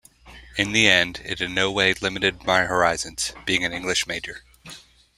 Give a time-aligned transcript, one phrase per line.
[0.57, 4.43] In the end, it in no way limited my horizons, being an English major.